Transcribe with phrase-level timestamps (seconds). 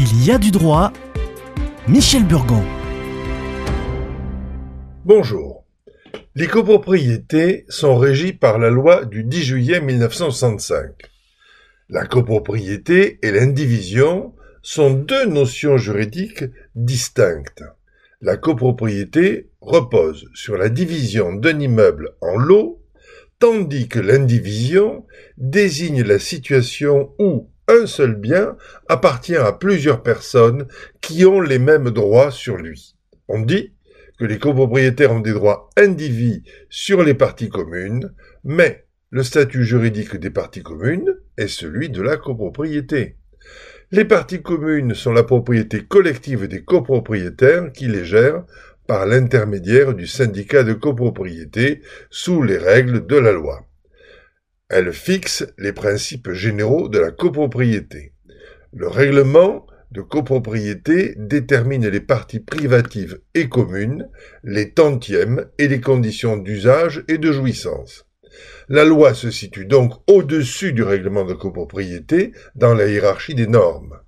[0.00, 0.92] Il y a du droit.
[1.88, 2.62] Michel Burgon.
[5.04, 5.66] Bonjour.
[6.36, 10.92] Les copropriétés sont régies par la loi du 10 juillet 1965.
[11.88, 16.44] La copropriété et l'indivision sont deux notions juridiques
[16.76, 17.64] distinctes.
[18.20, 22.80] La copropriété repose sur la division d'un immeuble en lots,
[23.40, 25.04] tandis que l'indivision
[25.38, 28.56] désigne la situation où un seul bien
[28.88, 30.66] appartient à plusieurs personnes
[31.00, 32.96] qui ont les mêmes droits sur lui.
[33.28, 33.72] On dit
[34.18, 38.12] que les copropriétaires ont des droits indivis sur les parties communes,
[38.42, 43.16] mais le statut juridique des parties communes est celui de la copropriété.
[43.90, 48.44] Les parties communes sont la propriété collective des copropriétaires qui les gèrent
[48.86, 53.67] par l'intermédiaire du syndicat de copropriété sous les règles de la loi.
[54.68, 58.12] Elle fixe les principes généraux de la copropriété.
[58.74, 64.10] Le règlement de copropriété détermine les parties privatives et communes,
[64.44, 68.04] les tantièmes et les conditions d'usage et de jouissance.
[68.68, 73.98] La loi se situe donc au-dessus du règlement de copropriété dans la hiérarchie des normes.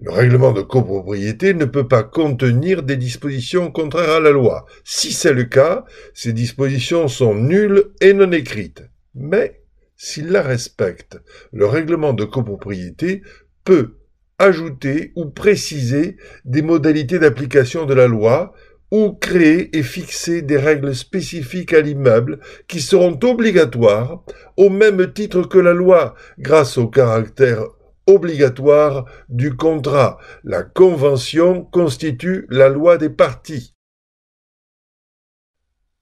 [0.00, 4.64] Le règlement de copropriété ne peut pas contenir des dispositions contraires à la loi.
[4.82, 8.82] Si c'est le cas, ces dispositions sont nulles et non écrites.
[9.14, 9.59] Mais
[10.02, 11.20] s'il la respecte,
[11.52, 13.20] le règlement de copropriété
[13.64, 13.98] peut
[14.38, 18.54] ajouter ou préciser des modalités d'application de la loi
[18.90, 24.24] ou créer et fixer des règles spécifiques à l'immeuble qui seront obligatoires
[24.56, 27.62] au même titre que la loi grâce au caractère
[28.06, 30.16] obligatoire du contrat.
[30.44, 33.74] La convention constitue la loi des parties.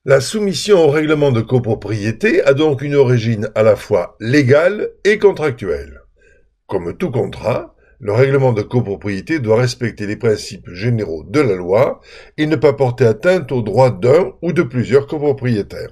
[0.09, 5.19] La soumission au règlement de copropriété a donc une origine à la fois légale et
[5.19, 6.01] contractuelle.
[6.65, 11.99] Comme tout contrat, le règlement de copropriété doit respecter les principes généraux de la loi
[12.39, 15.91] et ne pas porter atteinte aux droits d'un ou de plusieurs copropriétaires.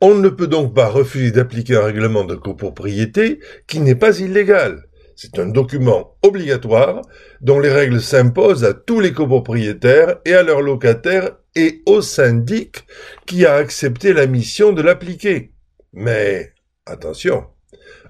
[0.00, 4.84] On ne peut donc pas refuser d'appliquer un règlement de copropriété qui n'est pas illégal.
[5.16, 7.02] C'est un document obligatoire
[7.40, 12.86] dont les règles s'imposent à tous les copropriétaires et à leurs locataires et au syndic
[13.26, 15.50] qui a accepté la mission de l'appliquer.
[15.92, 16.52] Mais
[16.86, 17.46] attention,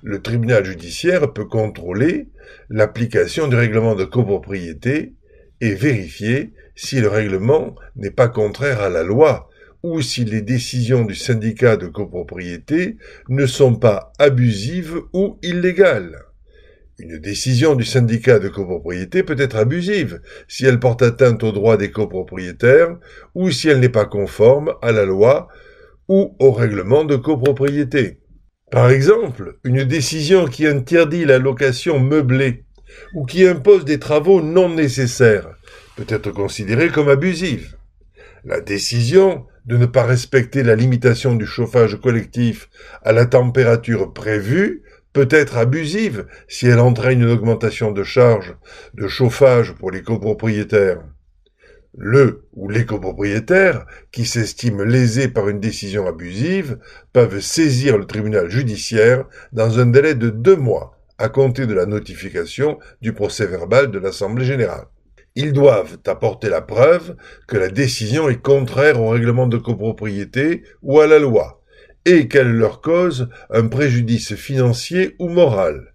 [0.03, 2.29] le tribunal judiciaire peut contrôler
[2.69, 5.15] l'application du règlement de copropriété
[5.63, 9.49] et vérifier si le règlement n'est pas contraire à la loi
[9.83, 12.99] ou si les décisions du syndicat de copropriété
[13.31, 16.28] ne sont pas abusives ou illégales.
[17.01, 21.77] Une décision du syndicat de copropriété peut être abusive si elle porte atteinte aux droits
[21.77, 22.99] des copropriétaires
[23.37, 25.47] ou si elle n'est pas conforme à la loi
[26.09, 28.19] ou au règlement de copropriété.
[28.73, 32.65] Par exemple, une décision qui interdit la location meublée
[33.15, 35.51] ou qui impose des travaux non nécessaires
[35.97, 37.77] peut être considérée comme abusive.
[38.45, 42.69] La décision de ne pas respecter la limitation du chauffage collectif
[43.05, 44.83] à la température prévue
[45.13, 48.57] peut être abusive si elle entraîne une augmentation de charges
[48.95, 51.03] de chauffage pour les copropriétaires.
[51.97, 56.79] Le ou les copropriétaires, qui s'estiment lésés par une décision abusive,
[57.13, 61.87] peuvent saisir le tribunal judiciaire dans un délai de deux mois à compter de la
[61.87, 64.87] notification du procès verbal de l'Assemblée générale.
[65.35, 71.01] Ils doivent apporter la preuve que la décision est contraire au règlement de copropriété ou
[71.01, 71.58] à la loi,
[72.09, 75.95] et qu'elle leur cause un préjudice financier ou moral.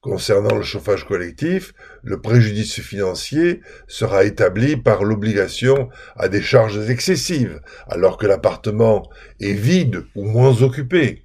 [0.00, 7.60] Concernant le chauffage collectif, le préjudice financier sera établi par l'obligation à des charges excessives,
[7.86, 11.23] alors que l'appartement est vide ou moins occupé.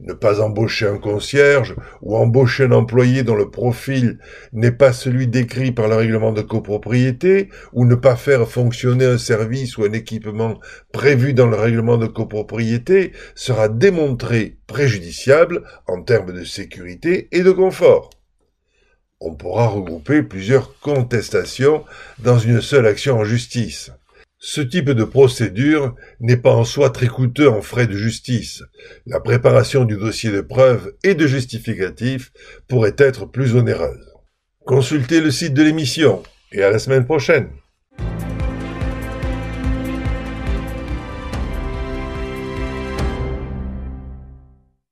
[0.00, 4.18] Ne pas embaucher un concierge ou embaucher un employé dont le profil
[4.52, 9.18] n'est pas celui décrit par le règlement de copropriété, ou ne pas faire fonctionner un
[9.18, 10.58] service ou un équipement
[10.92, 17.52] prévu dans le règlement de copropriété sera démontré préjudiciable en termes de sécurité et de
[17.52, 18.10] confort.
[19.20, 21.84] On pourra regrouper plusieurs contestations
[22.18, 23.92] dans une seule action en justice.
[24.38, 28.62] Ce type de procédure n'est pas en soi très coûteux en frais de justice.
[29.06, 32.32] La préparation du dossier de preuve et de justificatif
[32.68, 34.12] pourrait être plus onéreuse.
[34.64, 36.22] Consultez le site de l'émission
[36.52, 37.50] et à la semaine prochaine.